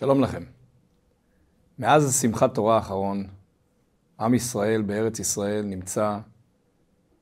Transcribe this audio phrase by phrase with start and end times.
[0.00, 0.42] שלום לכם.
[1.78, 3.26] מאז שמחת תורה האחרון,
[4.20, 6.18] עם ישראל בארץ ישראל נמצא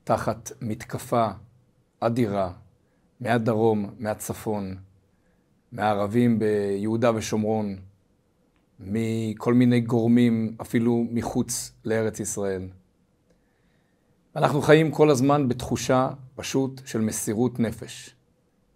[0.03, 1.27] תחת מתקפה
[1.99, 2.51] אדירה
[3.19, 4.75] מהדרום, מהצפון,
[5.71, 7.75] מהערבים ביהודה ושומרון,
[8.79, 12.67] מכל מיני גורמים, אפילו מחוץ לארץ ישראל.
[14.35, 18.15] אנחנו חיים כל הזמן בתחושה פשוט של מסירות נפש.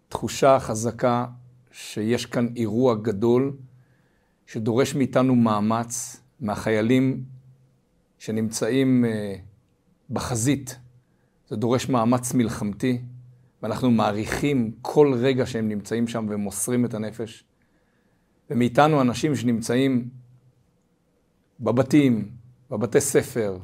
[0.08, 1.26] תחושה חזקה
[1.72, 3.52] שיש כאן אירוע גדול
[4.46, 7.24] שדורש מאיתנו מאמץ, מהחיילים
[8.18, 9.34] שנמצאים אה,
[10.10, 10.78] בחזית.
[11.48, 13.00] זה דורש מאמץ מלחמתי,
[13.62, 17.44] ואנחנו מעריכים כל רגע שהם נמצאים שם ומוסרים את הנפש.
[18.50, 20.08] ומאיתנו אנשים שנמצאים
[21.60, 22.30] בבתים,
[22.70, 23.58] בבתי ספר,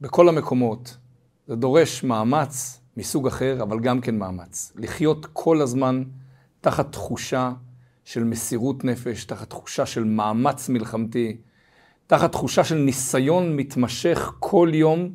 [0.00, 0.96] בכל המקומות.
[1.46, 4.72] זה דורש מאמץ מסוג אחר, אבל גם כן מאמץ.
[4.76, 6.02] לחיות כל הזמן
[6.60, 7.52] תחת תחושה
[8.06, 11.36] של מסירות נפש, תחת תחושה של מאמץ מלחמתי,
[12.06, 15.10] תחת תחושה של ניסיון מתמשך כל יום,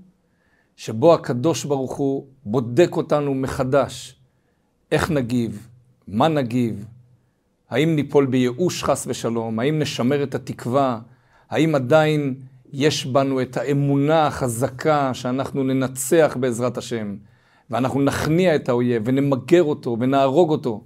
[0.76, 4.16] שבו הקדוש ברוך הוא בודק אותנו מחדש.
[4.92, 5.68] איך נגיב?
[6.08, 6.86] מה נגיב?
[7.70, 9.60] האם ניפול בייאוש חס ושלום?
[9.60, 11.00] האם נשמר את התקווה?
[11.50, 12.36] האם עדיין
[12.74, 17.16] יש בנו את האמונה החזקה שאנחנו ננצח בעזרת השם,
[17.70, 20.84] ואנחנו נכניע את האויב ונמגר אותו ונהרוג אותו?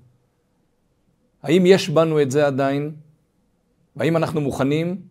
[1.45, 2.91] האם יש בנו את זה עדיין?
[3.95, 5.01] והאם אנחנו מוכנים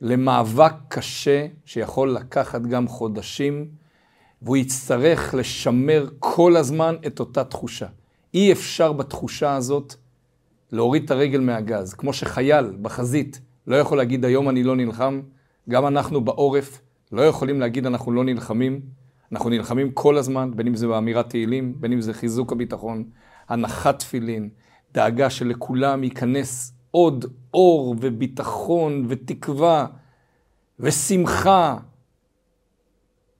[0.00, 3.68] למאבק קשה שיכול לקחת גם חודשים,
[4.42, 7.86] והוא יצטרך לשמר כל הזמן את אותה תחושה.
[8.34, 9.94] אי אפשר בתחושה הזאת
[10.72, 11.94] להוריד את הרגל מהגז.
[11.94, 15.20] כמו שחייל בחזית לא יכול להגיד היום אני לא נלחם,
[15.68, 16.80] גם אנחנו בעורף
[17.12, 18.80] לא יכולים להגיד אנחנו לא נלחמים.
[19.32, 23.04] אנחנו נלחמים כל הזמן, בין אם זה באמירת תהילים, בין אם זה חיזוק הביטחון,
[23.48, 24.48] הנחת תפילין,
[24.92, 29.86] דאגה שלכולם ייכנס עוד אור וביטחון ותקווה
[30.80, 31.76] ושמחה.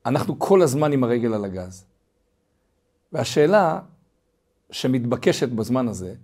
[0.07, 1.85] אנחנו כל הזמן עם הרגל על הגז.
[3.13, 3.81] והשאלה
[4.71, 6.15] שמתבקשת בזמן הזה,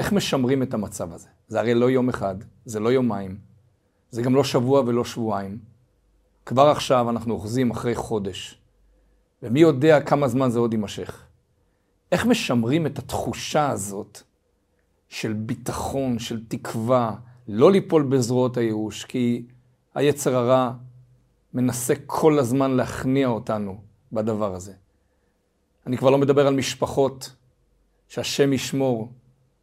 [0.00, 1.28] איך משמרים את המצב הזה?
[1.48, 3.38] זה הרי לא יום אחד, זה לא יומיים,
[4.10, 5.58] זה גם לא שבוע ולא שבועיים.
[6.46, 8.60] כבר עכשיו אנחנו אוחזים אחרי חודש,
[9.42, 11.25] ומי יודע כמה זמן זה עוד יימשך.
[12.12, 14.22] איך משמרים את התחושה הזאת
[15.08, 17.14] של ביטחון, של תקווה,
[17.48, 19.46] לא ליפול בזרועות הייאוש, כי
[19.94, 20.72] היצר הרע
[21.54, 23.80] מנסה כל הזמן להכניע אותנו
[24.12, 24.72] בדבר הזה.
[25.86, 27.34] אני כבר לא מדבר על משפחות
[28.08, 29.12] שהשם ישמור,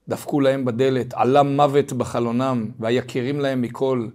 [0.07, 4.07] דפקו להם בדלת, עלה מוות בחלונם, והיקירים להם מכל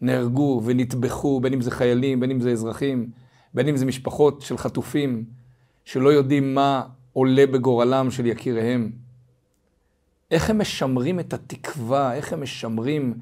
[0.00, 3.10] נהרגו ונטבחו, בין אם זה חיילים, בין אם זה אזרחים,
[3.54, 5.24] בין אם זה משפחות של חטופים,
[5.84, 6.82] שלא יודעים מה
[7.14, 8.92] עולה בגורלם של יקיריהם.
[10.30, 13.14] איך הם משמרים את התקווה, איך הם משמרים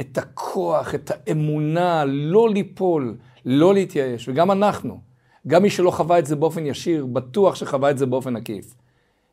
[0.00, 4.28] את הכוח, את האמונה, לא ליפול, לא להתייאש.
[4.28, 5.00] וגם אנחנו,
[5.46, 8.74] גם מי שלא חווה את זה באופן ישיר, בטוח שחווה את זה באופן עקיף.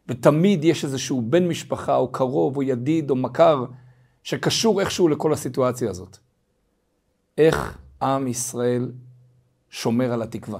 [0.07, 3.65] ותמיד יש איזשהו בן משפחה, או קרוב, או ידיד, או מכר,
[4.23, 6.17] שקשור איכשהו לכל הסיטואציה הזאת.
[7.37, 8.91] איך עם ישראל
[9.69, 10.59] שומר על התקווה?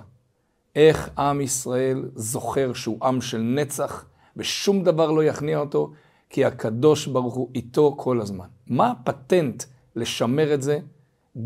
[0.78, 4.06] איך עם ישראל זוכר שהוא עם של נצח,
[4.38, 5.92] ושום דבר לא יכניע אותו,
[6.30, 8.48] כי הקדוש ברוך הוא איתו כל הזמן.
[8.68, 9.64] מה הפטנט
[9.96, 10.80] לשמר את זה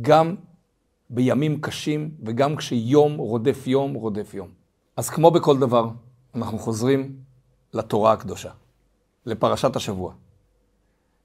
[0.01, 0.35] גם
[1.09, 4.47] בימים קשים וגם כשיום רודף יום רודף יום?
[4.97, 5.89] אז כמו בכל דבר,
[6.35, 7.15] אנחנו חוזרים
[7.73, 8.51] לתורה הקדושה,
[9.25, 10.13] לפרשת השבוע,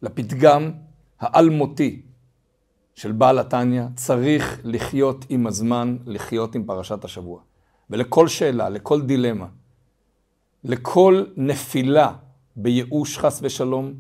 [0.02, 0.70] לפתגם
[1.20, 2.02] האלמותי
[2.94, 7.40] של בעל התניא, צריך לחיות עם הזמן, לחיות עם פרשת השבוע.
[7.90, 9.46] ולכל שאלה, לכל דילמה,
[10.64, 12.12] לכל נפילה
[12.56, 13.92] בייאוש חס ושלום,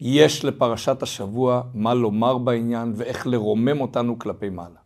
[0.00, 4.80] יש לפרשת השבוע מה לומר בעניין ואיך לרומם אותנו כלפי מעלה.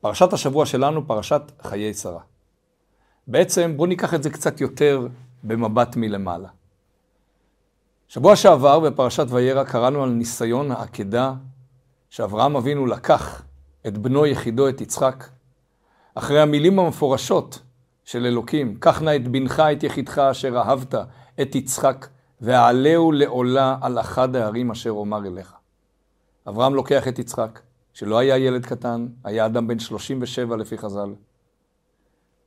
[0.00, 2.20] פרשת השבוע שלנו, פרשת חיי שרה.
[3.26, 5.08] בעצם בואו ניקח את זה קצת יותר
[5.42, 6.48] במבט מלמעלה.
[8.08, 11.34] שבוע שעבר בפרשת וירא קראנו על ניסיון העקדה
[12.10, 13.42] שאברהם אבינו לקח
[13.86, 15.24] את בנו יחידו, את יצחק,
[16.18, 17.62] אחרי המילים המפורשות
[18.04, 20.94] של אלוקים, קח נא את בנך, את יחידך אשר אהבת,
[21.42, 22.06] את יצחק,
[22.40, 25.54] ועלהו לעולה על אחד הערים אשר אומר אליך.
[26.48, 27.60] אברהם לוקח את יצחק,
[27.92, 31.14] שלא היה ילד קטן, היה אדם בן 37 לפי חז"ל.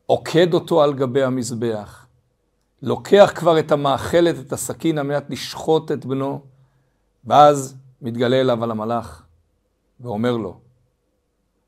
[0.05, 2.05] עוקד אותו על גבי המזבח,
[2.81, 6.41] לוקח כבר את המאכלת, את הסכין, על מנת לשחוט את בנו,
[7.25, 9.23] ואז מתגלה אליו על המלאך,
[9.99, 10.68] ואומר לו,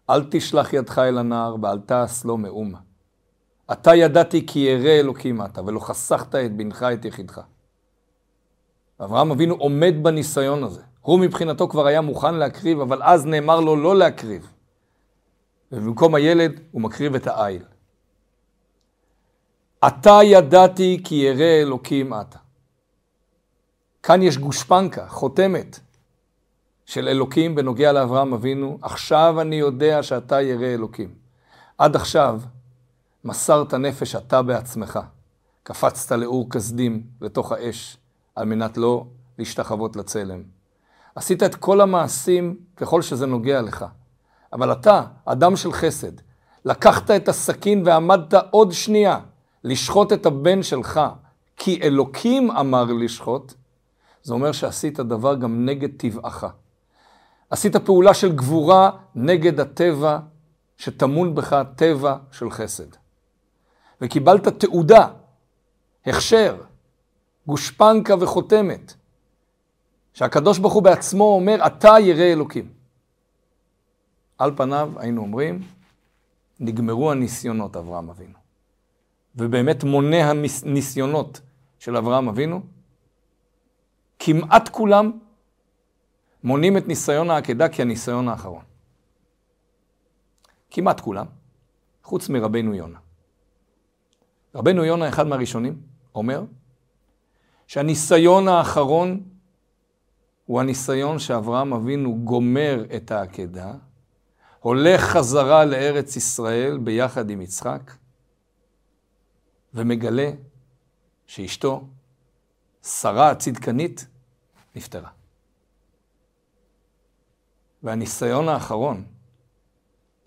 [0.10, 2.78] אל תשלח ידך אל הנער, ואל תעש לו מאומה.
[3.72, 7.42] אתה ידעתי כי ירא אלוקים אתה, ולא חסכת את בנך את יחידך.
[9.04, 13.76] אברהם אבינו עומד בניסיון הזה, הוא מבחינתו כבר היה מוכן להקריב, אבל אז נאמר לו
[13.76, 14.52] לא להקריב.
[15.72, 17.64] ובמקום הילד הוא מקריב את העיל.
[19.88, 22.38] אתה ידעתי כי ירא אלוקים אתה.
[24.04, 25.80] כאן יש גושפנקה, חותמת,
[26.92, 28.78] של אלוקים בנוגע לאברהם אבינו.
[28.82, 31.14] עכשיו אני יודע שאתה ירא אלוקים.
[31.78, 32.42] עד עכשיו
[33.24, 35.00] מסרת נפש אתה בעצמך.
[35.64, 37.98] קפצת לאור כסדים לתוך האש,
[38.36, 39.06] על מנת לא
[39.38, 40.44] להשתחוות לצלם.
[41.16, 43.86] עשית את כל המעשים ככל שזה נוגע לך.
[44.54, 46.14] אבל אתה, אדם של חסד,
[46.66, 49.20] לקחת את הסכין ועמדת עוד שנייה
[49.64, 51.02] לשחוט את הבן שלך,
[51.58, 53.54] כי אלוקים אמר לשחוט,
[54.24, 56.46] זה אומר שעשית דבר גם נגד טבעך.
[57.52, 60.20] עשית פעולה של גבורה נגד הטבע
[60.78, 62.88] שטמון בך טבע של חסד.
[64.02, 65.08] וקיבלת תעודה,
[66.06, 66.58] הכשר,
[67.48, 68.94] גושפנקה וחותמת,
[70.14, 72.70] שהקדוש ברוך הוא בעצמו אומר, אתה ירא אלוקים.
[74.38, 75.62] על פניו היינו אומרים,
[76.60, 78.38] נגמרו הניסיונות אברהם אבינו.
[79.36, 81.42] ובאמת מונה הניסיונות
[81.80, 82.62] של אברהם אבינו,
[84.20, 85.12] כמעט כולם
[86.44, 88.64] מונים את ניסיון העקדה כהניסיון האחרון.
[90.72, 91.26] כמעט כולם,
[92.04, 93.00] חוץ מרבנו יונה.
[94.56, 95.82] רבנו יונה, אחד מהראשונים,
[96.16, 96.44] אומר
[97.68, 99.24] שהניסיון האחרון
[100.46, 103.74] הוא הניסיון שאברהם אבינו גומר את העקדה,
[104.60, 107.92] הולך חזרה לארץ ישראל ביחד עם יצחק,
[109.74, 110.32] ומגלה
[111.26, 111.88] שאשתו,
[112.84, 114.08] שרה הצדקנית,
[114.76, 115.10] נפטרה.
[117.84, 119.04] והניסיון האחרון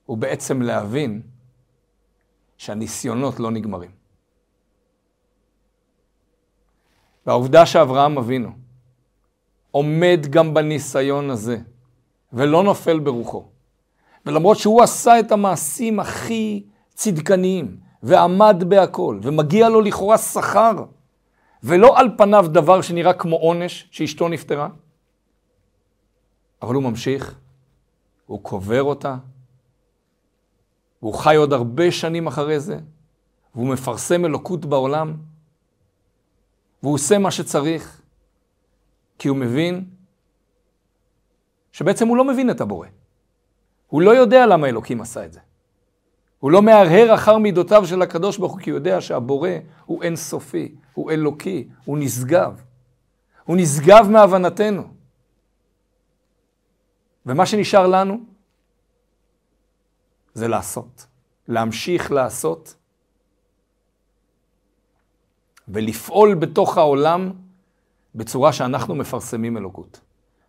[0.07, 1.23] הוא בעצם להבין
[2.57, 3.91] שהניסיונות לא נגמרים.
[7.27, 8.51] והעובדה שאברהם אבינו
[9.71, 11.59] עומד גם בניסיון הזה
[12.33, 13.49] ולא נופל ברוחו,
[14.27, 20.85] ולמרות שהוא עשה את המעשים הכי צדקניים ועמד בהכל, ומגיע לו לכאורה שכר,
[21.63, 24.69] ולא על פניו דבר שנראה כמו עונש שאשתו נפטרה,
[26.63, 27.39] אבל הוא ממשיך,
[28.27, 29.17] הוא קובר אותה,
[31.03, 32.79] והוא חי עוד הרבה שנים אחרי זה,
[33.55, 35.17] והוא מפרסם אלוקות בעולם,
[36.83, 38.03] והוא עושה מה שצריך,
[39.19, 39.85] כי הוא מבין
[41.73, 42.89] שבעצם הוא לא מבין את הבורא.
[43.89, 45.41] הוא לא יודע למה אלוקים עשה את זה.
[46.39, 49.51] הוא לא מהרהר אחר מידותיו של הקדוש ברוך הוא, כי הוא יודע שהבורא
[49.85, 52.63] הוא אינסופי, הוא אלוקי, הוא נשגב.
[53.45, 54.83] הוא נשגב מהבנתנו.
[57.27, 58.21] ומה שנשאר לנו
[60.35, 61.07] זה לעשות.
[61.49, 62.75] להמשיך לעשות
[65.69, 67.33] ולפעול בתוך העולם
[68.15, 70.01] בצורה שאנחנו מפרסמים אלוקות,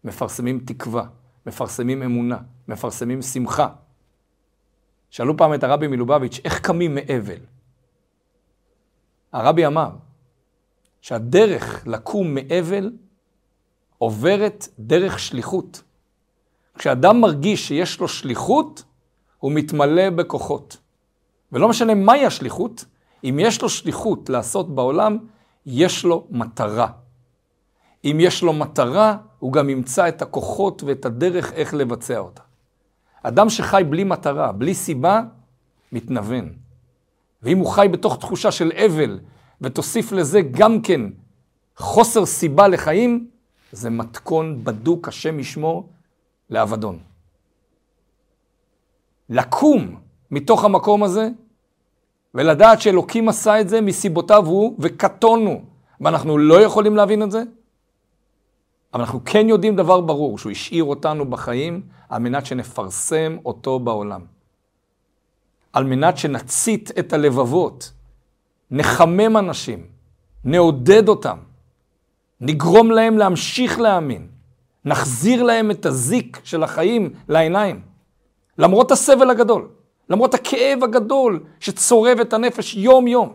[0.03, 1.07] מפרסמים תקווה,
[1.45, 2.37] מפרסמים אמונה,
[2.67, 3.67] מפרסמים שמחה.
[5.09, 7.39] שאלו פעם את הרבי מלובביץ', איך קמים מאבל?
[9.31, 9.89] הרבי אמר
[11.01, 12.91] שהדרך לקום מאבל
[13.97, 15.83] עוברת דרך שליחות.
[16.77, 18.83] כשאדם מרגיש שיש לו שליחות,
[19.39, 20.77] הוא מתמלא בכוחות.
[21.51, 22.85] ולא משנה מהי השליחות,
[23.23, 25.17] אם יש לו שליחות לעשות בעולם,
[25.65, 26.87] יש לו מטרה.
[28.05, 32.41] אם יש לו מטרה, הוא גם ימצא את הכוחות ואת הדרך איך לבצע אותה.
[33.23, 35.21] אדם שחי בלי מטרה, בלי סיבה,
[35.91, 36.53] מתנוון.
[37.43, 39.19] ואם הוא חי בתוך תחושה של אבל,
[39.61, 41.01] ותוסיף לזה גם כן
[41.77, 43.27] חוסר סיבה לחיים,
[43.71, 45.89] זה מתכון בדוק, השם ישמור,
[46.49, 46.99] לאבדון.
[49.29, 49.99] לקום
[50.31, 51.29] מתוך המקום הזה,
[52.33, 55.61] ולדעת שאלוקים עשה את זה מסיבותיו הוא, וקטונו,
[56.01, 57.43] ואנחנו לא יכולים להבין את זה,
[58.93, 64.25] אבל אנחנו כן יודעים דבר ברור, שהוא השאיר אותנו בחיים על מנת שנפרסם אותו בעולם.
[65.73, 67.91] על מנת שנצית את הלבבות,
[68.71, 69.87] נחמם אנשים,
[70.43, 71.37] נעודד אותם,
[72.41, 74.27] נגרום להם להמשיך להאמין,
[74.85, 77.81] נחזיר להם את הזיק של החיים לעיניים.
[78.57, 79.69] למרות הסבל הגדול,
[80.09, 83.33] למרות הכאב הגדול שצורב את הנפש יום-יום.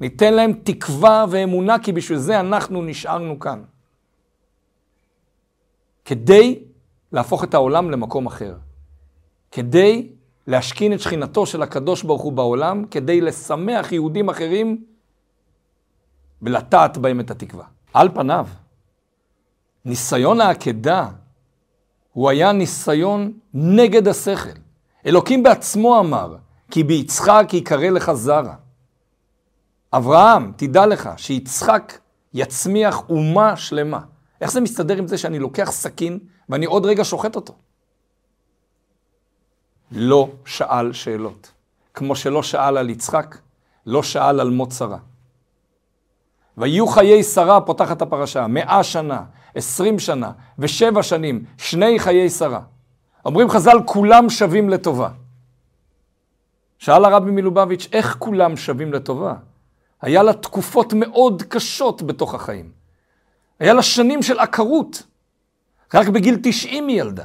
[0.00, 3.62] ניתן להם תקווה ואמונה, כי בשביל זה אנחנו נשארנו כאן.
[6.04, 6.58] כדי
[7.12, 8.56] להפוך את העולם למקום אחר.
[9.50, 10.08] כדי
[10.46, 14.84] להשכין את שכינתו של הקדוש ברוך הוא בעולם, כדי לשמח יהודים אחרים
[16.42, 17.64] ולטעת בהם את התקווה.
[17.94, 18.46] על פניו,
[19.84, 21.08] ניסיון העקדה
[22.12, 24.58] הוא היה ניסיון נגד השכל.
[25.06, 26.36] אלוקים בעצמו אמר,
[26.70, 28.54] כי ביצחק יקרא לך זרע.
[29.92, 31.98] אברהם, תדע לך שיצחק
[32.34, 34.00] יצמיח אומה שלמה.
[34.40, 36.18] איך זה מסתדר עם זה שאני לוקח סכין
[36.48, 37.54] ואני עוד רגע שוחט אותו?
[39.92, 41.52] לא שאל שאלות.
[41.94, 43.36] כמו שלא שאל על יצחק,
[43.86, 44.98] לא שאל על מות שרה.
[46.58, 52.60] ויהיו חיי שרה, פותחת הפרשה, מאה שנה, עשרים שנה ושבע שנים, שני חיי שרה.
[53.24, 55.08] אומרים חז"ל, כולם שווים לטובה.
[56.78, 59.34] שאל הרבי מלובביץ', איך כולם שווים לטובה?
[60.02, 62.70] היה לה תקופות מאוד קשות בתוך החיים.
[63.60, 65.02] היה לה שנים של עקרות.
[65.94, 67.24] רק בגיל 90 היא ילדה.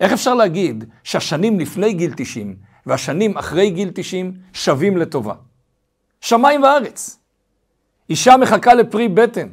[0.00, 2.56] איך אפשר להגיד שהשנים לפני גיל 90
[2.86, 5.34] והשנים אחרי גיל 90 שווים לטובה?
[6.20, 7.18] שמיים וארץ.
[8.10, 9.48] אישה מחכה לפרי בטן.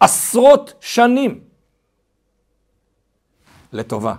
[0.00, 1.40] עשרות שנים.
[3.72, 4.14] לטובה.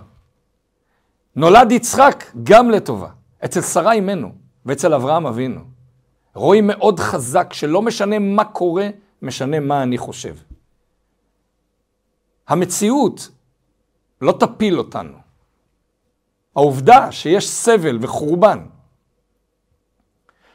[1.36, 3.08] נולד יצחק גם לטובה.
[3.44, 4.32] אצל שרה אימנו
[4.66, 5.60] ואצל אברהם אבינו.
[6.34, 8.88] רואים מאוד חזק שלא משנה מה קורה,
[9.22, 10.36] משנה מה אני חושב.
[12.48, 13.28] המציאות
[14.20, 15.18] לא תפיל אותנו.
[16.56, 18.66] העובדה שיש סבל וחורבן,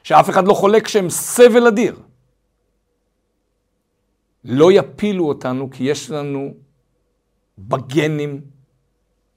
[0.03, 1.99] שאף אחד לא חולק שהם סבל אדיר,
[4.43, 6.53] לא יפילו אותנו כי יש לנו
[7.57, 8.41] בגנים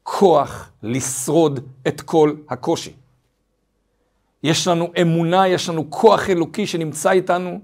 [0.03, 2.93] כוח לשרוד את כל הקושי.
[4.43, 7.61] יש לנו אמונה, יש לנו כוח אלוקי שנמצא איתנו.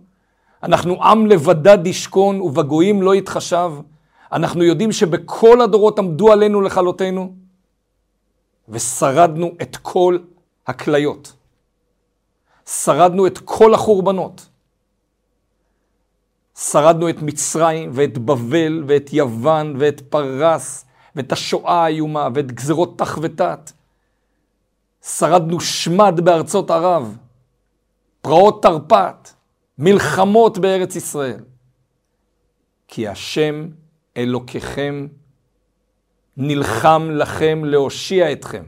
[0.62, 3.73] אנחנו עם לבדד ישכון ובגויים לא יתחשב.
[4.33, 7.35] אנחנו יודעים שבכל הדורות עמדו עלינו לכלותנו,
[8.68, 10.18] ושרדנו את כל
[10.66, 11.33] הכליות.
[12.66, 14.49] שרדנו את כל החורבנות.
[16.59, 20.85] שרדנו את מצרים ואת בבל ואת יוון ואת פרס
[21.18, 23.72] ואת השואה האיומה ואת גזרות תח ותת.
[25.02, 27.16] שרדנו שמד בארצות ערב,
[28.20, 29.30] פרעות תרפ"ט,
[29.78, 31.40] מלחמות בארץ ישראל.
[32.88, 33.68] כי השם
[34.16, 35.06] אלוקיכם
[36.37, 38.64] נלחם לכם להושיע אתכם.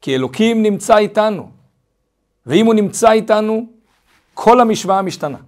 [0.00, 1.50] כי אלוקים נמצא איתנו,
[2.46, 3.66] ואם הוא נמצא איתנו,
[4.34, 5.38] כל המשוואה משתנה.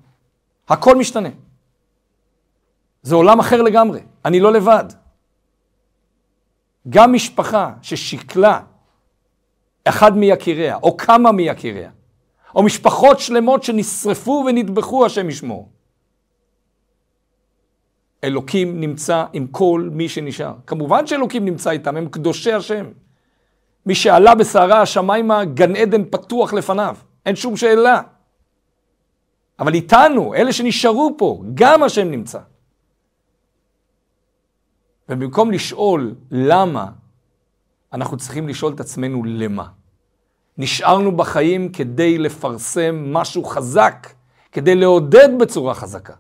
[0.69, 1.29] הכל משתנה.
[3.03, 4.85] זה עולם אחר לגמרי, אני לא לבד.
[6.89, 8.61] גם משפחה ששיקלה
[9.85, 11.91] אחד מיקיריה, או כמה מיקיריה,
[12.55, 15.69] או משפחות שלמות שנשרפו ונטבחו, השם ישמור.
[18.25, 20.55] אלוקים נמצא עם כל מי שנשאר.
[20.67, 22.87] כמובן שאלוקים נמצא איתם, הם קדושי השם.
[23.87, 28.01] מי שעלה בסערה השמיימה, גן עדן פתוח לפניו, אין שום שאלה.
[29.59, 32.39] אבל איתנו, אלה שנשארו פה, גם השם נמצא.
[35.09, 36.91] ובמקום לשאול למה,
[37.93, 39.69] אנחנו צריכים לשאול את עצמנו למה.
[40.59, 44.07] נשארנו בחיים כדי לפרסם משהו חזק,
[44.53, 46.15] כדי לעודד בצורה חזקה.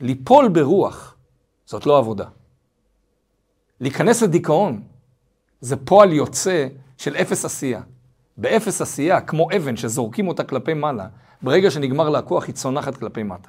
[0.00, 1.16] ליפול ברוח,
[1.66, 2.28] זאת לא עבודה.
[3.80, 4.82] להיכנס לדיכאון,
[5.60, 7.82] זה פועל יוצא של אפס עשייה.
[8.36, 11.06] באפס עשייה, כמו אבן שזורקים אותה כלפי מעלה,
[11.42, 13.48] ברגע שנגמר לה הכוח היא צונחת כלפי מטה.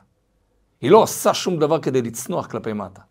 [0.81, 3.01] היא לא עושה שום דבר כדי לצנוח כלפי מטה.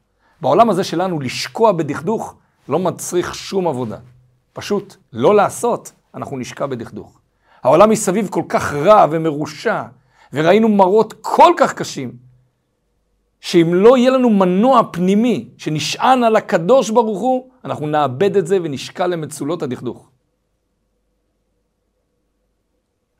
[0.41, 2.35] בעולם הזה שלנו, לשקוע בדכדוך
[2.69, 3.99] לא מצריך שום עבודה.
[4.53, 7.19] פשוט לא לעשות, אנחנו נשקע בדכדוך.
[7.63, 9.83] העולם מסביב כל כך רע ומרושע,
[10.33, 12.13] וראינו מראות כל כך קשים,
[13.41, 18.59] שאם לא יהיה לנו מנוע פנימי שנשען על הקדוש ברוך הוא, אנחנו נאבד את זה
[18.63, 20.09] ונשקע למצולות הדכדוך.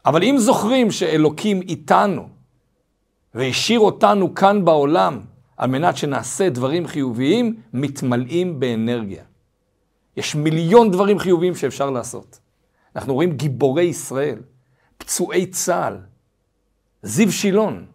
[0.07, 2.29] אבל אם זוכרים שאלוקים איתנו,
[3.35, 5.21] והשאיר אותנו כאן בעולם,
[5.57, 9.25] על מנת שנעשה דברים חיוביים, מתמלאים באנרגיה.
[10.17, 12.39] יש מיליון דברים חיוביים שאפשר לעשות.
[12.97, 14.39] אנחנו רואים גיבורי ישראל,
[14.99, 15.99] פצועי צה"ל,
[17.03, 17.87] זיו שילון.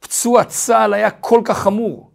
[0.00, 2.10] פצוע צה"ל היה כל כך חמור.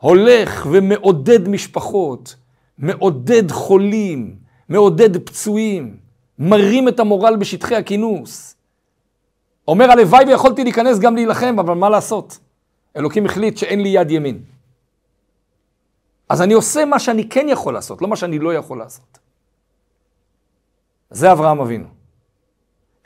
[0.00, 2.36] הולך ומעודד משפחות,
[2.78, 4.36] מעודד חולים,
[4.68, 5.96] מעודד פצועים,
[6.38, 8.53] מרים את המורל בשטחי הכינוס.
[9.68, 12.38] אומר, הלוואי ויכולתי להיכנס גם להילחם, אבל מה לעשות?
[12.96, 14.42] אלוקים החליט שאין לי יד ימין.
[16.28, 19.18] אז אני עושה מה שאני כן יכול לעשות, לא מה שאני לא יכול לעשות.
[21.10, 21.86] זה אברהם אבינו.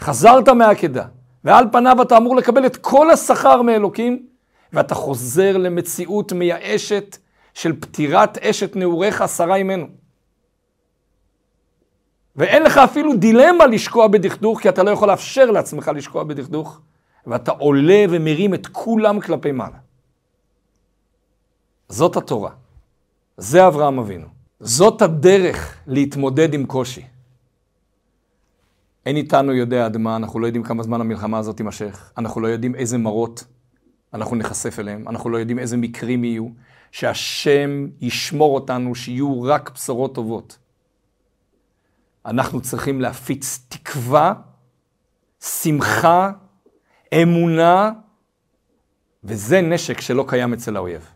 [0.00, 1.04] חזרת מהעקדה,
[1.44, 4.26] ועל פניו אתה אמור לקבל את כל השכר מאלוקים,
[4.72, 7.16] ואתה חוזר למציאות מייאשת
[7.54, 9.86] של פטירת אשת נעוריך שרה אימנו.
[12.38, 16.80] ואין לך אפילו דילמה לשקוע בדכדוך, כי אתה לא יכול לאפשר לעצמך לשקוע בדכדוך,
[17.26, 19.78] ואתה עולה ומרים את כולם כלפי מעלה.
[21.88, 22.50] זאת התורה.
[23.36, 24.26] זה אברהם אבינו.
[24.60, 27.02] זאת הדרך להתמודד עם קושי.
[29.06, 32.48] אין איתנו יודע עד מה, אנחנו לא יודעים כמה זמן המלחמה הזאת תימשך, אנחנו לא
[32.48, 33.44] יודעים איזה מרות
[34.14, 36.48] אנחנו נחשף אליהם, אנחנו לא יודעים איזה מקרים יהיו,
[36.92, 40.58] שהשם ישמור אותנו, שיהיו רק בשורות טובות.
[42.26, 44.34] אנחנו צריכים להפיץ תקווה,
[45.40, 46.30] שמחה,
[47.22, 47.90] אמונה,
[49.24, 51.08] וזה נשק שלא קיים אצל האויב.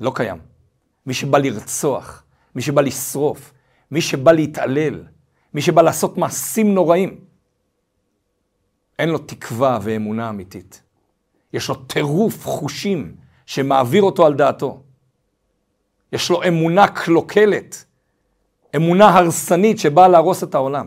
[0.00, 0.38] לא קיים.
[1.06, 2.24] מי שבא לרצוח,
[2.54, 3.52] מי שבא לשרוף,
[3.90, 5.04] מי שבא להתעלל,
[5.54, 7.24] מי שבא לעשות מעשים נוראים,
[8.98, 10.82] אין לו תקווה ואמונה אמיתית.
[11.52, 14.82] יש לו טירוף חושים שמעביר אותו על דעתו.
[16.12, 17.84] יש לו אמונה קלוקלת,
[18.76, 20.86] אמונה הרסנית שבאה להרוס את העולם.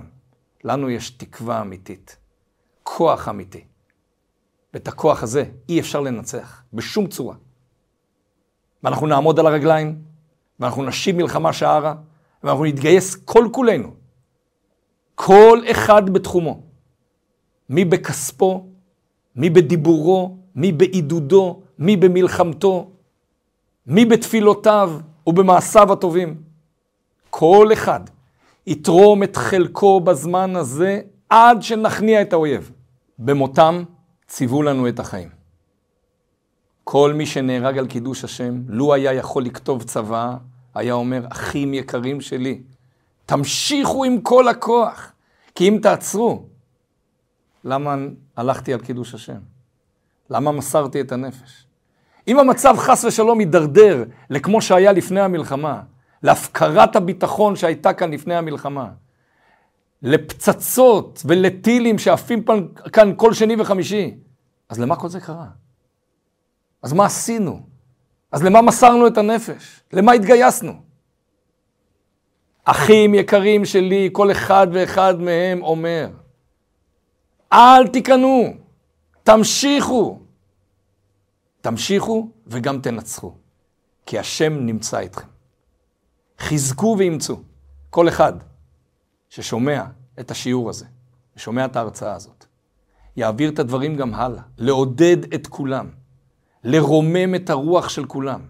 [0.63, 2.17] לנו יש תקווה אמיתית,
[2.83, 3.63] כוח אמיתי.
[4.73, 7.35] ואת הכוח הזה אי אפשר לנצח, בשום צורה.
[8.83, 10.01] ואנחנו נעמוד על הרגליים,
[10.59, 11.95] ואנחנו נשיב מלחמה שערה,
[12.43, 13.93] ואנחנו נתגייס כל כולנו.
[15.15, 16.61] כל אחד בתחומו.
[17.69, 18.65] מי בכספו,
[19.35, 22.91] מי בדיבורו, מי בעידודו, מי במלחמתו,
[23.87, 24.91] מי בתפילותיו
[25.27, 26.44] ובמעשיו הטובים.
[27.37, 27.99] כל אחד
[28.67, 32.71] יתרום את חלקו בזמן הזה עד שנכניע את האויב.
[33.19, 33.83] במותם
[34.27, 35.29] ציוו לנו את החיים.
[36.83, 40.37] כל מי שנהרג על קידוש השם, לו היה יכול לכתוב צוואה,
[40.75, 42.61] היה אומר, אחים יקרים שלי,
[43.25, 45.11] תמשיכו עם כל הכוח,
[45.55, 46.45] כי אם תעצרו,
[47.63, 47.95] למה
[48.37, 49.39] הלכתי על קידוש השם?
[50.29, 51.67] למה מסרתי את הנפש?
[52.27, 55.81] אם המצב חס ושלום יידרדר לכמו שהיה לפני המלחמה,
[56.23, 58.89] להפקרת הביטחון שהייתה כאן לפני המלחמה,
[60.01, 62.45] לפצצות ולטילים שעפים
[62.93, 64.17] כאן כל שני וחמישי,
[64.69, 65.47] אז למה כל זה קרה?
[66.81, 67.59] אז מה עשינו?
[68.31, 69.81] אז למה מסרנו את הנפש?
[69.93, 70.73] למה התגייסנו?
[72.63, 76.07] אחים יקרים שלי, כל אחד ואחד מהם אומר,
[77.53, 78.53] אל תיכנעו,
[79.23, 80.19] תמשיכו.
[81.61, 83.33] תמשיכו וגם תנצחו,
[84.05, 85.27] כי השם נמצא איתכם.
[86.39, 87.41] חזקו ואימצו,
[87.89, 88.33] כל אחד
[89.29, 89.83] ששומע
[90.19, 90.85] את השיעור הזה,
[91.37, 92.45] ושומע את ההרצאה הזאת,
[93.17, 95.89] יעביר את הדברים גם הלאה, לעודד את כולם,
[96.63, 98.41] לרומם את הרוח של כולם,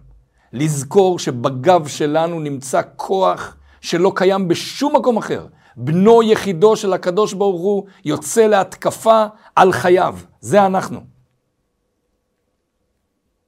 [0.52, 5.46] לזכור שבגב שלנו נמצא כוח שלא קיים בשום מקום אחר.
[5.76, 9.24] בנו יחידו של הקדוש ברוך הוא יוצא להתקפה
[9.56, 10.18] על חייו.
[10.40, 11.00] זה אנחנו.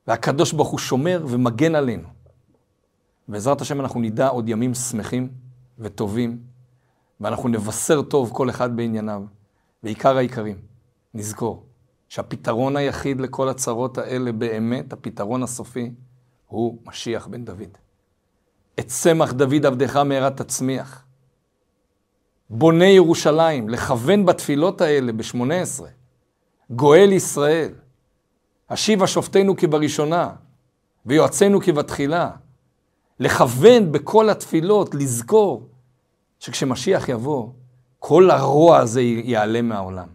[0.07, 2.09] והקדוש ברוך הוא שומר ומגן עלינו.
[3.29, 5.29] בעזרת השם אנחנו נדע עוד ימים שמחים
[5.79, 6.39] וטובים,
[7.21, 9.23] ואנחנו נבשר טוב כל אחד בענייניו.
[9.83, 10.57] ועיקר העיקרים,
[11.15, 11.67] נזכור
[12.09, 15.91] שהפתרון היחיד לכל הצרות האלה באמת, הפתרון הסופי,
[16.47, 17.79] הוא משיח בן דוד.
[18.81, 21.05] את צמח דוד עבדך מהרה תצמיח.
[22.51, 25.85] בונה ירושלים, לכוון בתפילות האלה ב-18,
[26.71, 27.75] גואל ישראל,
[28.71, 30.31] השיבה שופטינו כבראשונה,
[31.07, 32.31] ויועצינו כבתחילה.
[33.21, 35.69] לכוון בכל התפילות, לזכור
[36.39, 37.49] שכשמשיח יבוא,
[37.99, 40.09] כל הרוע הזה ייעלם מהעולם.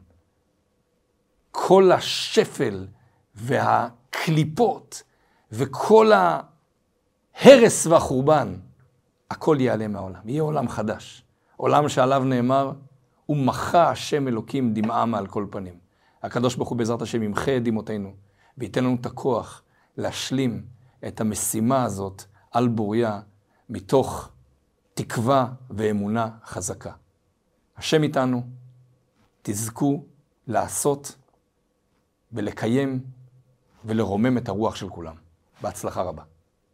[1.52, 2.88] כל השפל
[3.36, 5.04] והקליפות
[5.52, 8.54] וכל ההרס והחורבן,
[9.32, 10.22] הכל ייעלם מהעולם.
[10.26, 11.24] יהיה עולם חדש.
[11.58, 12.72] עולם שעליו נאמר,
[13.30, 15.74] ומחה השם אלוקים דמעה מעל כל פנים.
[16.24, 18.14] הקדוש ברוך הוא בעזרת השם ימחה את דמעותינו,
[18.58, 19.62] וייתן לנו את הכוח
[19.98, 20.66] להשלים
[21.08, 23.22] את המשימה הזאת על בוריה,
[23.70, 24.30] מתוך
[24.94, 26.92] תקווה ואמונה חזקה.
[27.78, 28.44] השם איתנו,
[29.42, 30.06] תזכו
[30.48, 31.16] לעשות
[32.32, 33.04] ולקיים
[33.86, 35.16] ולרומם את הרוח של כולם.
[35.62, 36.24] בהצלחה רבה.